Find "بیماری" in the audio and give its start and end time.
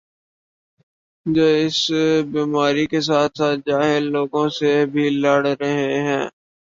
2.31-2.85